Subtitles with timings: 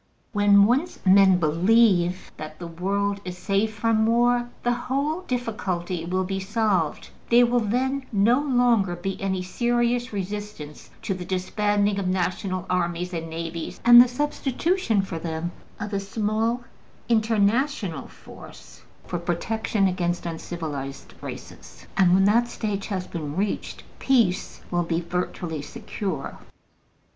[0.33, 6.23] When once men BELIEVE that the world is safe from war, the whole difficulty will
[6.23, 12.07] be solved: there will then no longer be any serious resistance to the disbanding of
[12.07, 16.63] national armies and navies, and the substitution for them of a small
[17.07, 21.85] international force for protection against uncivilized races.
[21.95, 26.39] And when that stage has been reached, peace will be virtually secure.